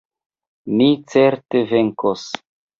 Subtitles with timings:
[0.79, 2.29] Ni certe venkos!